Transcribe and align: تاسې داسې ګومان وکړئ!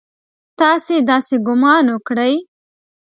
تاسې 0.59 0.95
داسې 1.09 1.35
ګومان 1.47 1.85
وکړئ! 1.89 2.33